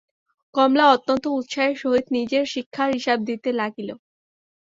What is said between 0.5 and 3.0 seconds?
কমলা অত্যন্ত উৎসাহের সহিত নিজের শিক্ষার